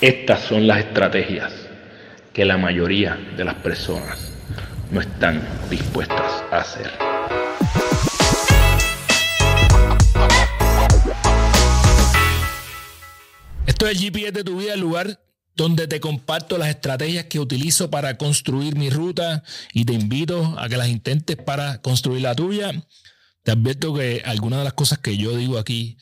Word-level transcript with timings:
Estas 0.00 0.44
son 0.44 0.66
las 0.66 0.78
estrategias 0.78 1.52
que 2.32 2.46
la 2.46 2.56
mayoría 2.56 3.16
de 3.36 3.44
las 3.44 3.56
personas 3.56 4.18
no 4.90 5.02
están 5.02 5.46
dispuestas 5.68 6.42
a 6.50 6.56
hacer. 6.56 6.90
Esto 13.66 13.86
es 13.86 13.92
el 13.92 13.98
GPS 13.98 14.32
de 14.32 14.42
tu 14.44 14.56
vida, 14.56 14.72
el 14.72 14.80
lugar 14.80 15.20
donde 15.54 15.86
te 15.86 16.00
comparto 16.00 16.56
las 16.56 16.70
estrategias 16.70 17.26
que 17.26 17.38
utilizo 17.38 17.90
para 17.90 18.16
construir 18.16 18.76
mi 18.76 18.88
ruta 18.88 19.42
y 19.74 19.84
te 19.84 19.92
invito 19.92 20.58
a 20.58 20.70
que 20.70 20.78
las 20.78 20.88
intentes 20.88 21.36
para 21.36 21.82
construir 21.82 22.22
la 22.22 22.34
tuya. 22.34 22.72
Te 23.42 23.50
advierto 23.50 23.92
que 23.92 24.22
algunas 24.24 24.60
de 24.60 24.64
las 24.64 24.72
cosas 24.72 24.98
que 24.98 25.18
yo 25.18 25.36
digo 25.36 25.58
aquí 25.58 25.98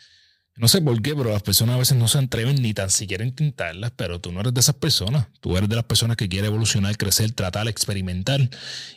no 0.59 0.67
sé 0.67 0.83
por 0.83 1.01
qué, 1.01 1.15
pero 1.15 1.31
las 1.31 1.43
personas 1.43 1.77
a 1.77 1.79
veces 1.79 1.97
no 1.97 2.09
se 2.09 2.19
atreven 2.19 2.61
ni 2.61 2.75
tan 2.75 2.91
siquiera 2.91 3.23
a 3.23 3.27
intentarlas, 3.27 3.93
pero 3.95 4.21
tú 4.21 4.33
no 4.33 4.41
eres 4.41 4.53
de 4.53 4.61
esas 4.61 4.75
personas. 4.75 5.29
Tú 5.41 5.57
eres 5.57 5.69
de 5.69 5.77
las 5.77 5.85
personas 5.85 6.17
que 6.17 6.29
quiere 6.29 6.49
evolucionar, 6.49 6.97
crecer, 6.97 7.31
tratar, 7.31 7.69
experimentar. 7.69 8.41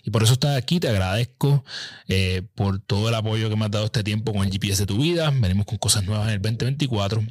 Y 0.04 0.10
por 0.10 0.24
eso 0.24 0.34
estás 0.34 0.58
aquí. 0.58 0.80
Te 0.80 0.90
agradezco 0.90 1.64
eh, 2.08 2.42
por 2.56 2.80
todo 2.80 3.10
el 3.10 3.16
apoyo 3.16 3.50
que 3.50 3.56
me 3.56 3.66
has 3.66 3.72
dado 3.72 3.86
este 3.86 4.04
tiempo 4.04 4.34
con 4.34 4.44
el 4.44 4.52
GPS 4.52 4.84
de 4.84 4.88
tu 4.88 4.98
vida. 4.98 5.32
Venimos 5.32 5.68
con 5.68 5.78
cosas 5.78 6.04
nuevas 6.04 6.28
en 6.30 6.34
el 6.34 6.42
2024. 6.42 7.24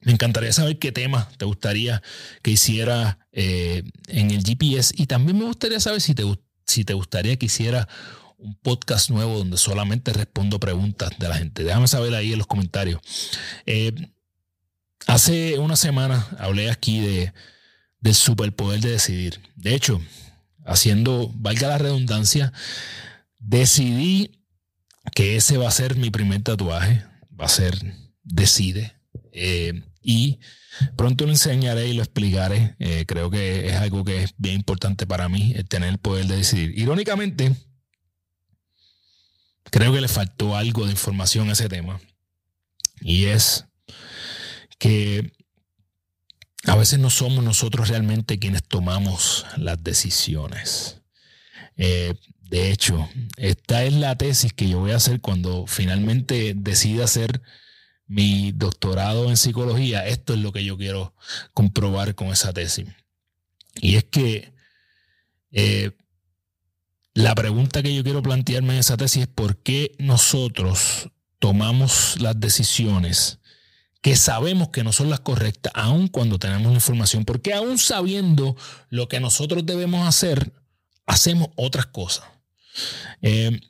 Me 0.00 0.12
encantaría 0.12 0.52
saber 0.52 0.80
qué 0.80 0.90
tema 0.90 1.28
te 1.36 1.44
gustaría 1.44 2.02
que 2.42 2.50
hiciera 2.50 3.20
eh, 3.30 3.84
en 4.08 4.32
el 4.32 4.42
GPS. 4.42 4.92
Y 4.96 5.06
también 5.06 5.38
me 5.38 5.44
gustaría 5.44 5.78
saber 5.78 6.00
si 6.00 6.14
te, 6.16 6.24
si 6.66 6.84
te 6.84 6.94
gustaría 6.94 7.36
que 7.36 7.46
hiciera 7.46 7.88
un 8.42 8.56
podcast 8.56 9.10
nuevo 9.10 9.38
donde 9.38 9.56
solamente 9.56 10.12
respondo 10.12 10.60
preguntas 10.60 11.10
de 11.18 11.28
la 11.28 11.36
gente. 11.36 11.64
Déjame 11.64 11.88
saber 11.88 12.14
ahí 12.14 12.32
en 12.32 12.38
los 12.38 12.46
comentarios. 12.46 13.00
Eh, 13.66 13.92
hace 15.06 15.58
una 15.58 15.76
semana 15.76 16.26
hablé 16.38 16.70
aquí 16.70 17.00
de, 17.00 17.32
del 18.00 18.14
superpoder 18.14 18.80
de 18.80 18.90
decidir. 18.90 19.40
De 19.56 19.74
hecho, 19.74 20.00
haciendo, 20.66 21.30
valga 21.34 21.68
la 21.68 21.78
redundancia, 21.78 22.52
decidí 23.38 24.42
que 25.14 25.36
ese 25.36 25.56
va 25.56 25.68
a 25.68 25.72
ser 25.72 25.96
mi 25.96 26.10
primer 26.10 26.42
tatuaje. 26.42 27.04
Va 27.38 27.46
a 27.46 27.48
ser 27.48 27.78
Decide. 28.24 28.94
Eh, 29.32 29.82
y 30.00 30.38
pronto 30.96 31.24
lo 31.24 31.32
enseñaré 31.32 31.88
y 31.88 31.92
lo 31.92 32.02
explicaré. 32.02 32.76
Eh, 32.78 33.04
creo 33.06 33.30
que 33.30 33.68
es 33.68 33.74
algo 33.74 34.04
que 34.04 34.24
es 34.24 34.34
bien 34.38 34.56
importante 34.56 35.06
para 35.06 35.28
mí, 35.28 35.52
el 35.56 35.68
tener 35.68 35.88
el 35.90 35.98
poder 35.98 36.26
de 36.26 36.36
decidir. 36.36 36.78
Irónicamente, 36.78 37.52
creo 39.70 39.92
que 39.92 40.00
le 40.00 40.08
faltó 40.08 40.56
algo 40.56 40.84
de 40.84 40.92
información 40.92 41.48
a 41.48 41.52
ese 41.52 41.68
tema. 41.68 42.00
Y 43.00 43.26
es 43.26 43.66
que 44.78 45.32
a 46.64 46.76
veces 46.76 46.98
no 46.98 47.10
somos 47.10 47.42
nosotros 47.42 47.88
realmente 47.88 48.38
quienes 48.38 48.62
tomamos 48.62 49.46
las 49.56 49.82
decisiones. 49.82 51.00
Eh, 51.76 52.14
de 52.42 52.70
hecho, 52.70 53.08
esta 53.36 53.84
es 53.84 53.94
la 53.94 54.16
tesis 54.16 54.52
que 54.52 54.68
yo 54.68 54.78
voy 54.78 54.92
a 54.92 54.96
hacer 54.96 55.20
cuando 55.20 55.66
finalmente 55.66 56.52
decida 56.54 57.04
hacer 57.04 57.40
mi 58.06 58.52
doctorado 58.52 59.30
en 59.30 59.36
psicología. 59.36 60.06
Esto 60.06 60.34
es 60.34 60.40
lo 60.40 60.52
que 60.52 60.64
yo 60.64 60.76
quiero 60.76 61.14
comprobar 61.54 62.14
con 62.14 62.28
esa 62.28 62.52
tesis. 62.52 62.86
Y 63.80 63.96
es 63.96 64.04
que 64.04 64.52
eh, 65.50 65.92
la 67.14 67.34
pregunta 67.34 67.82
que 67.82 67.94
yo 67.94 68.02
quiero 68.02 68.22
plantearme 68.22 68.74
en 68.74 68.80
esa 68.80 68.96
tesis 68.96 69.22
es 69.22 69.28
por 69.28 69.56
qué 69.58 69.94
nosotros 69.98 71.10
tomamos 71.38 72.20
las 72.20 72.38
decisiones 72.38 73.38
que 74.00 74.16
sabemos 74.16 74.70
que 74.70 74.82
no 74.82 74.92
son 74.92 75.10
las 75.10 75.20
correctas, 75.20 75.72
aun 75.76 76.08
cuando 76.08 76.38
tenemos 76.38 76.72
información, 76.72 77.24
porque 77.24 77.54
aún 77.54 77.78
sabiendo 77.78 78.56
lo 78.88 79.06
que 79.08 79.20
nosotros 79.20 79.64
debemos 79.64 80.08
hacer, 80.08 80.52
hacemos 81.06 81.50
otras 81.54 81.86
cosas. 81.86 82.24
Eh, 83.22 83.60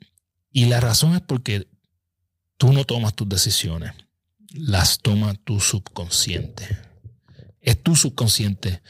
y 0.51 0.65
la 0.65 0.79
razón 0.79 1.13
es 1.13 1.21
porque 1.21 1.67
tú 2.57 2.73
no 2.73 2.83
tomas 2.83 3.13
tus 3.13 3.29
decisiones, 3.29 3.93
las 4.53 4.99
toma 4.99 5.35
tu 5.35 5.59
subconsciente. 5.59 6.79
Es 7.61 7.81
tu 7.81 7.95
subconsciente 7.95 8.81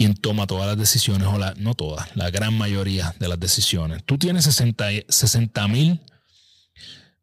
quien 0.00 0.14
toma 0.14 0.46
todas 0.46 0.66
las 0.66 0.78
decisiones, 0.78 1.28
o 1.28 1.36
la, 1.36 1.52
no 1.58 1.74
todas, 1.74 2.16
la 2.16 2.30
gran 2.30 2.56
mayoría 2.56 3.14
de 3.18 3.28
las 3.28 3.38
decisiones. 3.38 4.02
Tú 4.02 4.16
tienes 4.16 4.46
60 4.46 5.68
mil 5.68 6.00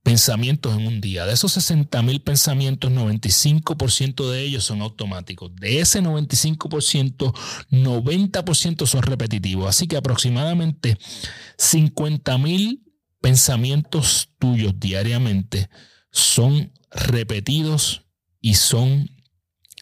pensamientos 0.04 0.78
en 0.78 0.86
un 0.86 1.02
día. 1.02 1.26
De 1.26 1.34
esos 1.34 1.54
60 1.54 2.00
mil 2.04 2.22
pensamientos, 2.22 2.92
95% 2.92 4.30
de 4.30 4.44
ellos 4.44 4.64
son 4.64 4.84
automáticos. 4.84 5.56
De 5.56 5.80
ese 5.80 6.04
95%, 6.04 7.34
90% 7.72 8.86
son 8.86 9.02
repetitivos. 9.02 9.68
Así 9.68 9.88
que 9.88 9.98
aproximadamente 9.98 11.00
50 11.58 12.38
mil 12.38 12.84
pensamientos 13.20 14.30
tuyos 14.38 14.76
diariamente 14.80 15.68
son 16.12 16.72
repetidos 16.92 18.04
y 18.40 18.54
son 18.54 19.10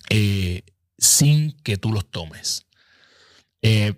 eh, 0.10 0.64
sin 0.98 1.52
que 1.58 1.76
tú 1.76 1.92
los 1.92 2.10
tomes. 2.10 2.65
Eh, 3.68 3.96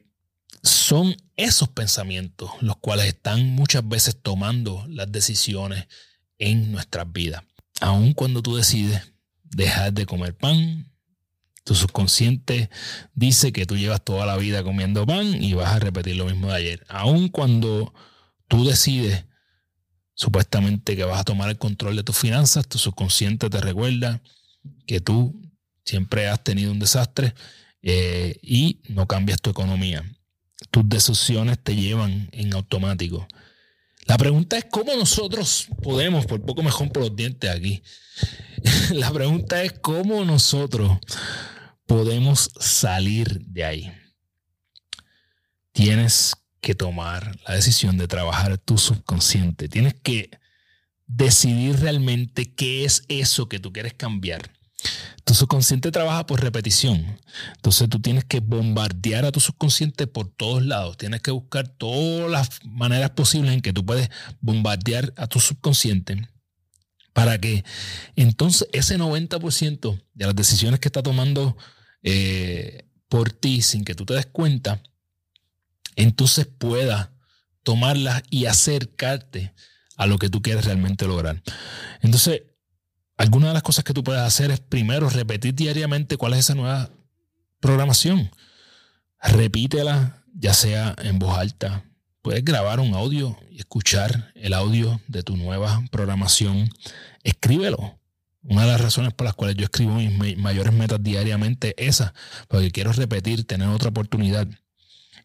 son 0.63 1.17
esos 1.35 1.67
pensamientos 1.67 2.51
los 2.61 2.78
cuales 2.78 3.07
están 3.07 3.50
muchas 3.50 3.85
veces 3.85 4.17
tomando 4.22 4.85
las 4.88 5.11
decisiones 5.11 5.88
en 6.38 6.72
nuestras 6.72 7.11
vidas. 7.11 7.44
Aun 7.81 8.13
cuando 8.13 8.41
tú 8.41 8.56
decides 8.56 9.11
dejar 9.44 9.91
de 9.91 10.06
comer 10.06 10.38
pan, 10.38 10.89
tu 11.66 11.75
subconsciente 11.75 12.69
dice 13.13 13.51
que 13.51 13.66
tú 13.66 13.75
llevas 13.75 14.06
toda 14.06 14.25
la 14.25 14.38
vida 14.38 14.63
comiendo 14.63 15.06
pan 15.06 15.44
y 15.44 15.53
vas 15.53 15.73
a 15.73 15.79
repetir 15.79 16.16
lo 16.16 16.27
mismo 16.27 16.47
de 16.47 16.56
ayer. 16.56 16.85
Aun 16.88 17.27
cuando 17.27 17.94
tú 18.47 18.63
decides 18.63 19.25
supuestamente 20.13 20.95
que 20.95 21.03
vas 21.03 21.19
a 21.19 21.25
tomar 21.25 21.50
el 21.50 21.57
control 21.57 21.97
de 21.97 22.03
tus 22.03 22.17
finanzas, 22.17 22.69
tu 22.69 22.77
subconsciente 22.77 23.50
te 23.50 23.59
recuerda 23.59 24.22
que 24.85 25.01
tú 25.01 25.41
siempre 25.83 26.29
has 26.29 26.41
tenido 26.41 26.72
un 26.72 26.79
desastre 26.79 27.33
eh, 27.81 28.38
y 28.41 28.81
no 28.89 29.07
cambias 29.07 29.41
tu 29.41 29.49
economía. 29.49 30.03
Tus 30.71 30.88
decisiones 30.88 31.59
te 31.63 31.75
llevan 31.75 32.29
en 32.31 32.53
automático. 32.53 33.27
La 34.05 34.17
pregunta 34.17 34.57
es 34.57 34.65
cómo 34.71 34.95
nosotros 34.95 35.67
podemos, 35.83 36.25
por 36.25 36.41
poco 36.43 36.63
mejor 36.63 36.91
por 36.91 37.03
los 37.03 37.15
dientes 37.15 37.49
aquí, 37.49 37.83
la 38.91 39.11
pregunta 39.11 39.63
es 39.63 39.73
cómo 39.73 40.23
nosotros 40.23 40.97
podemos 41.85 42.51
salir 42.59 43.41
de 43.41 43.63
ahí. 43.63 43.91
Tienes 45.71 46.35
que 46.61 46.73
tomar 46.73 47.38
la 47.47 47.55
decisión 47.55 47.97
de 47.97 48.07
trabajar 48.07 48.57
tu 48.57 48.77
subconsciente. 48.77 49.69
Tienes 49.69 49.94
que 49.94 50.31
decidir 51.05 51.79
realmente 51.79 52.53
qué 52.53 52.83
es 52.83 53.03
eso 53.07 53.47
que 53.47 53.59
tú 53.59 53.71
quieres 53.71 53.94
cambiar 53.94 54.56
tu 55.27 55.33
subconsciente 55.33 55.91
trabaja 55.91 56.25
por 56.25 56.41
repetición. 56.41 57.19
Entonces 57.57 57.89
tú 57.89 57.99
tienes 57.99 58.23
que 58.23 58.39
bombardear 58.39 59.25
a 59.25 59.31
tu 59.33 59.41
subconsciente 59.41 60.07
por 60.07 60.29
todos 60.29 60.65
lados. 60.65 60.95
Tienes 60.95 61.21
que 61.21 61.31
buscar 61.31 61.67
todas 61.67 62.31
las 62.31 62.63
maneras 62.63 63.09
posibles 63.09 63.53
en 63.53 63.61
que 63.61 63.73
tú 63.73 63.85
puedes 63.85 64.09
bombardear 64.39 65.13
a 65.17 65.27
tu 65.27 65.41
subconsciente 65.41 66.29
para 67.11 67.38
que 67.39 67.65
entonces 68.15 68.69
ese 68.71 68.97
90% 68.97 70.01
de 70.13 70.25
las 70.25 70.35
decisiones 70.35 70.79
que 70.79 70.88
está 70.88 71.03
tomando 71.03 71.57
eh, 72.03 72.88
por 73.09 73.29
ti 73.31 73.61
sin 73.61 73.83
que 73.83 73.95
tú 73.95 74.05
te 74.05 74.13
des 74.13 74.27
cuenta, 74.27 74.81
entonces 75.97 76.47
pueda 76.47 77.11
tomarlas 77.63 78.23
y 78.29 78.45
acercarte 78.45 79.53
a 79.97 80.07
lo 80.07 80.19
que 80.19 80.29
tú 80.29 80.41
quieres 80.41 80.63
realmente 80.63 81.05
lograr. 81.05 81.44
Entonces, 82.01 82.44
alguna 83.17 83.47
de 83.47 83.53
las 83.53 83.63
cosas 83.63 83.83
que 83.83 83.94
tú 83.94 84.03
puedes 84.03 84.22
hacer 84.22 84.51
es 84.51 84.59
primero 84.59 85.09
repetir 85.09 85.53
diariamente 85.55 86.17
cuál 86.17 86.33
es 86.33 86.39
esa 86.39 86.55
nueva 86.55 86.89
programación. 87.59 88.31
Repítela, 89.21 90.24
ya 90.33 90.53
sea 90.53 90.95
en 91.00 91.19
voz 91.19 91.38
alta. 91.38 91.83
Puedes 92.21 92.44
grabar 92.44 92.80
un 92.80 92.94
audio 92.94 93.38
y 93.50 93.59
escuchar 93.59 94.31
el 94.36 94.53
audio 94.53 95.01
de 95.07 95.24
tu 95.24 95.36
nueva 95.36 95.83
programación. 95.92 96.69
Escríbelo. 97.24 98.00
Una 98.44 98.62
de 98.62 98.71
las 98.71 98.81
razones 98.81 99.13
por 99.13 99.25
las 99.25 99.33
cuales 99.33 99.57
yo 99.57 99.65
escribo 99.65 99.95
mis 99.95 100.38
mayores 100.38 100.71
metas 100.71 101.03
diariamente 101.03 101.74
es 101.77 102.00
esa, 102.00 102.13
porque 102.47 102.71
quiero 102.71 102.94
repetir, 102.94 103.45
tener 103.45 103.68
otra 103.68 103.89
oportunidad. 103.89 104.47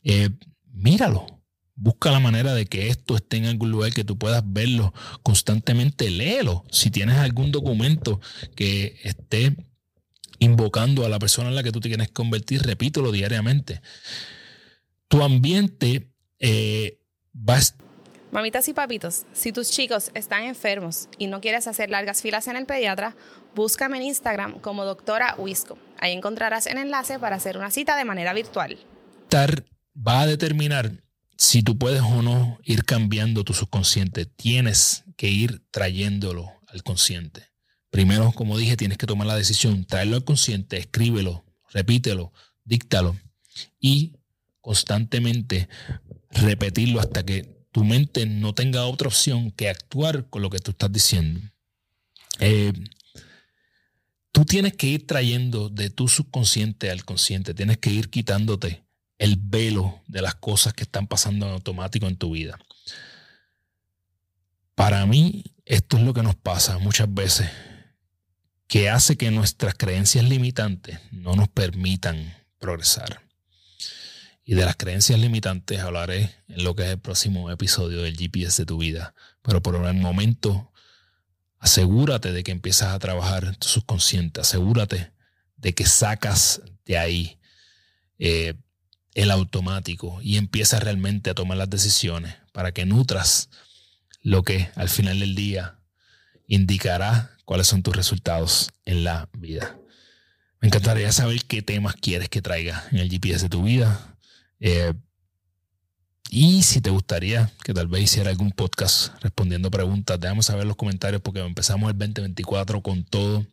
Eh, 0.02 0.31
míralo, 0.72 1.26
Busca 1.74 2.10
la 2.10 2.20
manera 2.20 2.54
de 2.54 2.66
que 2.66 2.88
esto 2.88 3.16
esté 3.16 3.38
en 3.38 3.46
algún 3.46 3.70
lugar 3.70 3.92
que 3.92 4.04
tú 4.04 4.19
puedas 4.19 4.42
verlo 4.44 4.92
constantemente. 5.22 6.10
Léelo. 6.10 6.64
Si 6.70 6.90
tienes 6.90 7.16
algún 7.19 7.50
documento 7.50 8.20
que 8.54 8.98
esté 9.02 9.56
invocando 10.38 11.04
a 11.04 11.08
la 11.08 11.19
persona 11.19 11.48
en 11.48 11.54
la 11.54 11.62
que 11.62 11.72
tú 11.72 11.80
te 11.80 11.88
quieres 11.88 12.10
convertir, 12.10 12.62
repítelo 12.62 13.12
diariamente. 13.12 13.80
Tu 15.08 15.22
ambiente 15.22 16.10
eh, 16.38 16.98
va 17.34 17.56
a 17.56 17.60
Mamitas 18.32 18.66
y 18.66 18.72
papitos, 18.72 19.26
si 19.34 19.52
tus 19.52 19.70
chicos 19.70 20.10
están 20.14 20.44
enfermos 20.44 21.06
y 21.19 21.26
no 21.26 21.42
quieres 21.42 21.66
hacer 21.66 21.90
largas 21.90 22.22
filas 22.22 22.48
en 22.48 22.56
el 22.56 22.64
pediatra, 22.64 23.14
búscame 23.54 23.98
en 23.98 24.04
Instagram 24.04 24.58
como 24.58 24.86
doctora 24.86 25.34
Wisco. 25.36 25.76
Ahí 25.98 26.12
encontrarás 26.12 26.66
el 26.66 26.78
enlace 26.78 27.19
para 27.19 27.36
hacer 27.36 27.58
una 27.58 27.70
cita 27.70 27.94
de 27.94 28.06
manera 28.06 28.32
virtual. 28.32 28.78
Va 29.34 30.22
a 30.22 30.26
determinar 30.26 30.92
si 31.43 31.65
tú 31.65 31.77
puedes 31.77 32.03
o 32.03 32.23
no 32.23 32.61
ir 32.62 32.85
cambiando 32.85 33.43
tu 33.43 33.53
subconsciente. 33.53 34.27
Tienes 34.27 35.03
que 35.17 35.29
ir 35.29 35.61
trayéndolo 35.73 36.49
al 36.69 36.85
consciente. 36.85 37.49
Primero, 37.91 38.31
como 38.31 38.56
dije, 38.56 38.77
tienes 38.77 38.97
que 38.97 39.09
tomar 39.09 39.27
la 39.27 39.35
decisión, 39.35 39.85
traerlo 39.85 40.15
al 40.15 40.25
consciente, 40.25 40.77
escríbelo, 40.77 41.44
repítelo, 41.71 42.33
díctalo 42.65 43.19
y 43.81 44.12
constantemente 44.61 45.69
repetirlo 46.31 47.00
hasta 47.00 47.25
que 47.25 47.67
tu 47.73 47.83
mente 47.83 48.25
no 48.25 48.55
tenga 48.55 48.87
otra 48.87 49.09
opción 49.09 49.50
que 49.50 49.69
actuar 49.69 50.31
con 50.31 50.43
lo 50.43 50.50
que 50.50 50.61
tú 50.61 50.71
estás 50.71 50.93
diciendo. 50.93 51.41
Eh, 52.39 52.73
tú 54.31 54.44
tienes 54.44 54.75
que 54.75 54.87
ir 54.87 55.09
trayendo 55.09 55.71
de 55.71 55.91
tu 55.91 56.06
subconsciente 56.06 56.89
al 56.93 57.05
consciente, 57.05 57.53
tienes 57.53 57.79
que 57.79 57.91
ir 57.91 58.11
quitándote 58.11 58.85
el 59.22 59.36
velo 59.36 60.02
de 60.08 60.20
las 60.20 60.34
cosas 60.34 60.74
que 60.74 60.82
están 60.82 61.06
pasando 61.06 61.46
en 61.46 61.52
automático 61.52 62.08
en 62.08 62.16
tu 62.16 62.32
vida. 62.32 62.58
Para 64.74 65.06
mí, 65.06 65.44
esto 65.64 65.96
es 65.96 66.02
lo 66.02 66.12
que 66.12 66.24
nos 66.24 66.34
pasa 66.34 66.78
muchas 66.78 67.14
veces, 67.14 67.48
que 68.66 68.90
hace 68.90 69.16
que 69.16 69.30
nuestras 69.30 69.74
creencias 69.74 70.24
limitantes 70.24 70.98
no 71.12 71.36
nos 71.36 71.48
permitan 71.48 72.34
progresar. 72.58 73.22
Y 74.44 74.54
de 74.54 74.64
las 74.64 74.74
creencias 74.74 75.20
limitantes 75.20 75.78
hablaré 75.78 76.34
en 76.48 76.64
lo 76.64 76.74
que 76.74 76.82
es 76.82 76.88
el 76.88 76.98
próximo 76.98 77.48
episodio 77.52 78.02
del 78.02 78.16
GPS 78.16 78.62
de 78.62 78.66
tu 78.66 78.78
vida. 78.78 79.14
Pero 79.42 79.62
por 79.62 79.76
el 79.76 79.94
momento, 79.94 80.72
asegúrate 81.60 82.32
de 82.32 82.42
que 82.42 82.50
empiezas 82.50 82.88
a 82.88 82.98
trabajar 82.98 83.54
tu 83.54 83.69
subconsciente. 83.69 84.40
Asegúrate 84.40 85.12
de 85.58 85.74
que 85.74 85.86
sacas 85.86 86.60
de 86.84 86.98
ahí 86.98 87.38
eh, 88.19 88.54
el 89.14 89.31
automático 89.31 90.19
y 90.23 90.37
empiezas 90.37 90.82
realmente 90.82 91.31
a 91.31 91.35
tomar 91.35 91.59
las 91.59 91.70
decisiones 91.70 92.35
para 92.53 92.73
que 92.73 92.87
nutras 92.87 93.50
lo 94.23 94.43
que 94.43 94.70
al 94.76 94.88
final 94.88 95.20
del 95.20 95.35
día 95.35 95.79
indicará 96.47 97.37
cuáles 97.44 97.67
son 97.67 97.82
tus 97.82 97.97
resultados 97.97 98.70
en 98.85 99.05
la 99.05 99.29
vida. 99.32 99.79
Me 100.61 100.69
encantaría 100.69 101.11
saber 101.11 101.44
qué 101.44 101.61
temas 101.61 101.97
quieres 101.97 102.29
que 102.29 102.41
traiga 102.41 102.85
en 102.93 102.99
el 102.99 103.11
GPS 103.11 103.44
de 103.44 103.49
tu 103.49 103.64
vida. 103.64 104.17
Eh, 104.61 104.94
y 106.34 106.62
si 106.62 106.81
te 106.81 106.88
gustaría 106.88 107.50
que 107.62 107.75
tal 107.75 107.88
vez 107.88 108.05
hiciera 108.05 108.31
algún 108.31 108.52
podcast 108.52 109.12
respondiendo 109.23 109.70
preguntas, 109.70 110.19
déjame 110.19 110.43
saber 110.43 110.62
en 110.62 110.69
los 110.69 110.79
comentarios 110.79 111.20
porque 111.20 111.40
empezamos 111.40 111.90
el 111.90 111.99
2024 111.99 112.81
con 112.81 113.05
todo. 113.05 113.46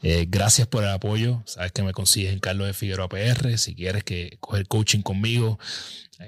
Eh, 0.00 0.24
gracias 0.26 0.66
por 0.66 0.82
el 0.82 0.88
apoyo. 0.88 1.42
Sabes 1.44 1.72
que 1.72 1.82
me 1.82 1.92
consigues 1.92 2.32
en 2.32 2.38
Carlos 2.38 2.68
de 2.68 2.72
Figueroa 2.72 3.10
PR. 3.10 3.58
Si 3.58 3.74
quieres 3.74 4.02
que 4.02 4.38
coger 4.40 4.66
coaching 4.66 5.02
conmigo, 5.02 5.58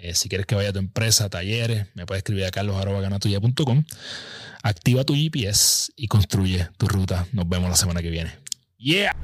eh, 0.03 0.15
si 0.15 0.29
quieres 0.29 0.47
que 0.47 0.55
vaya 0.55 0.69
a 0.69 0.73
tu 0.75 0.79
empresa, 0.79 1.31
talleres, 1.31 1.87
me 1.95 2.05
puedes 2.05 2.21
escribir 2.21 2.45
a 2.45 2.51
carlos.ganatuya.com. 2.51 3.85
Activa 4.63 5.05
tu 5.05 5.15
GPS 5.15 5.91
y 5.97 6.09
construye 6.09 6.69
tu 6.77 6.87
ruta. 6.87 7.27
Nos 7.33 7.49
vemos 7.49 7.71
la 7.71 7.77
semana 7.77 8.03
que 8.03 8.11
viene. 8.11 8.33
Yeah. 8.77 9.17